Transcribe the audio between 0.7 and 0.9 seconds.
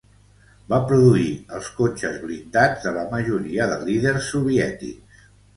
Va